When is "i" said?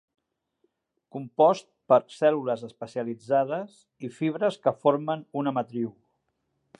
4.07-4.11